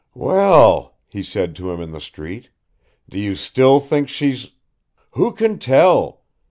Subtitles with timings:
[0.15, 2.49] "Well," he said to him in the street,
[3.07, 4.49] "do you still think she's..."
[5.11, 6.23] "Who can tell!